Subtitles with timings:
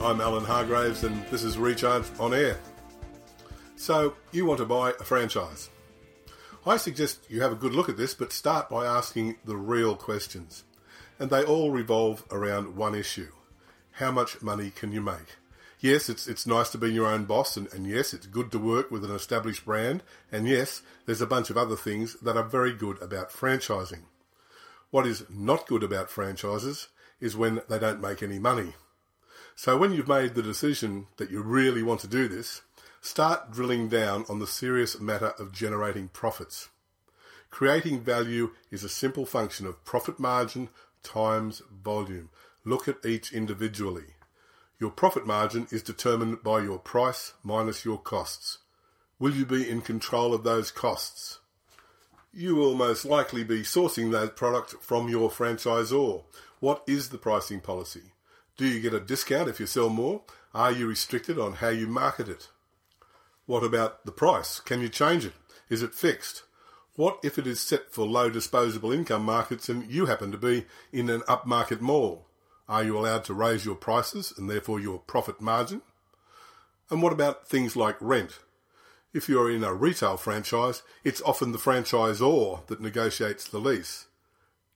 [0.00, 2.58] I'm Alan Hargraves, and this is Recharge on Air.
[3.76, 5.70] So, you want to buy a franchise.
[6.64, 9.96] I suggest you have a good look at this, but start by asking the real
[9.96, 10.62] questions.
[11.18, 13.28] And they all revolve around one issue
[13.98, 15.36] how much money can you make?
[15.80, 18.58] Yes, it's, it's nice to be your own boss, and, and yes, it's good to
[18.58, 22.44] work with an established brand, and yes, there's a bunch of other things that are
[22.44, 24.02] very good about franchising.
[24.90, 26.88] What is not good about franchises
[27.20, 28.74] is when they don't make any money.
[29.58, 32.62] So when you've made the decision that you really want to do this,
[33.00, 36.68] start drilling down on the serious matter of generating profits.
[37.50, 40.68] Creating value is a simple function of profit margin
[41.02, 42.30] times volume.
[42.64, 44.14] Look at each individually.
[44.78, 48.58] Your profit margin is determined by your price minus your costs.
[49.18, 51.40] Will you be in control of those costs?
[52.32, 56.22] You will most likely be sourcing that product from your franchisor.
[56.60, 58.12] What is the pricing policy?
[58.58, 60.22] Do you get a discount if you sell more?
[60.52, 62.48] Are you restricted on how you market it?
[63.46, 64.58] What about the price?
[64.58, 65.34] Can you change it?
[65.68, 66.42] Is it fixed?
[66.96, 70.66] What if it is set for low disposable income markets and you happen to be
[70.92, 72.26] in an upmarket mall?
[72.68, 75.80] Are you allowed to raise your prices and therefore your profit margin?
[76.90, 78.40] And what about things like rent?
[79.14, 84.06] If you're in a retail franchise, it's often the franchisor that negotiates the lease.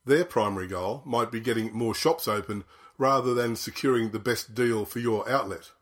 [0.07, 2.63] Their primary goal might be getting more shops open
[3.03, 5.73] rather than securing the best deal for your outlet.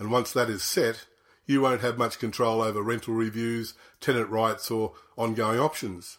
[0.00, 1.06] And once that is set,
[1.46, 6.18] you won't have much control over rental reviews, tenant rights, or ongoing options.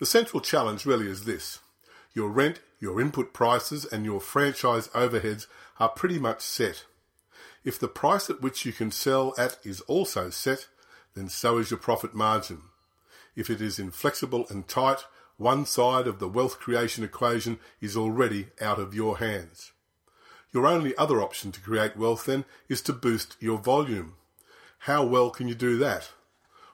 [0.00, 1.60] The central challenge really is this
[2.12, 5.46] your rent, your input prices, and your franchise overheads
[5.78, 6.84] are pretty much set.
[7.62, 10.66] If the price at which you can sell at is also set,
[11.14, 12.62] then so is your profit margin.
[13.36, 15.04] If it is inflexible and tight,
[15.36, 19.72] one side of the wealth creation equation is already out of your hands.
[20.52, 24.14] Your only other option to create wealth then is to boost your volume.
[24.80, 26.10] How well can you do that?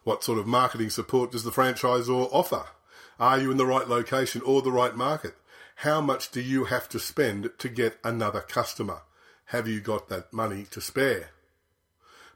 [0.02, 2.66] What sort of marketing support does the franchisor offer?
[3.20, 5.34] Are you in the right location or the right market?
[5.76, 9.02] How much do you have to spend to get another customer?
[9.46, 11.30] Have you got that money to spare?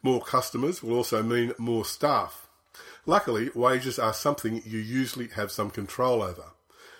[0.03, 2.49] More customers will also mean more staff.
[3.06, 6.53] Luckily, wages are something you usually have some control over.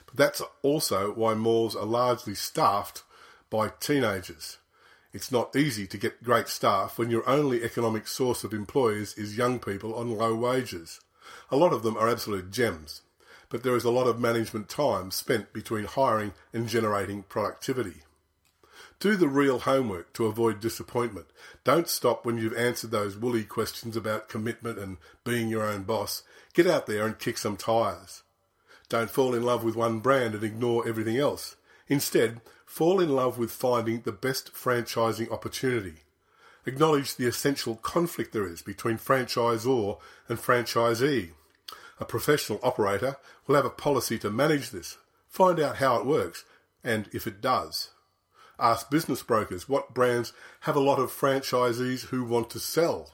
[0.07, 3.03] But that's also why malls are largely staffed
[3.51, 4.59] by teenagers.
[5.13, 9.37] It's not easy to get great staff when your only economic source of employees is
[9.37, 11.01] young people on low wages.
[11.51, 13.03] A lot of them are absolute gems,
[13.49, 18.03] but there is a lot of management time spent between hiring and generating productivity.
[19.03, 21.27] Do the real homework to avoid disappointment.
[21.65, 26.23] Don't stop when you've answered those woolly questions about commitment and being your own boss.
[26.55, 28.23] Get out there and kick some tyres.
[28.89, 31.57] Don't fall in love with one brand and ignore everything else.
[31.89, 36.05] Instead, fall in love with finding the best franchising opportunity.
[36.65, 39.99] Acknowledge the essential conflict there is between franchisor
[40.29, 41.31] and franchisee.
[41.99, 43.17] A professional operator
[43.49, 44.97] will have a policy to manage this.
[45.29, 46.45] Find out how it works
[46.85, 47.91] and if it does.
[48.59, 53.13] Ask business brokers what brands have a lot of franchisees who want to sell.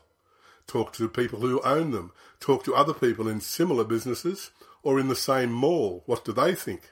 [0.67, 2.13] Talk to people who own them.
[2.41, 4.51] Talk to other people in similar businesses
[4.83, 6.03] or in the same mall.
[6.07, 6.91] What do they think?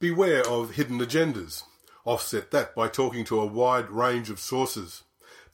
[0.00, 1.62] Beware of hidden agendas.
[2.04, 5.02] Offset that by talking to a wide range of sources.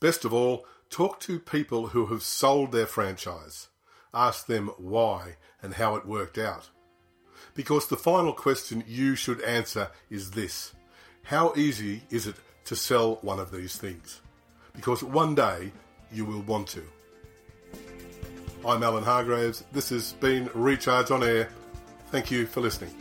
[0.01, 3.69] Best of all, talk to people who have sold their franchise.
[4.13, 6.71] Ask them why and how it worked out.
[7.55, 10.73] Because the final question you should answer is this
[11.25, 12.37] how easy is it
[12.67, 14.21] to sell one of these things?
[14.77, 15.73] Because one day
[16.13, 16.83] you will want to.
[18.67, 19.65] I'm Alan Hargraves.
[19.73, 21.49] This has been Recharge on Air.
[22.11, 22.95] Thank you for listening.